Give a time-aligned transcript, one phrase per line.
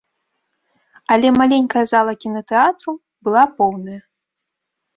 [1.15, 2.91] Але маленькая зала кінатэатру
[3.29, 4.01] была поўная.